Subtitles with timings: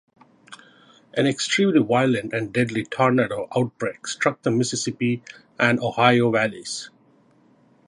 [1.13, 5.21] An extremely violent and deadly tornado outbreak struck the Mississippi
[5.59, 6.89] and Ohio Valleys.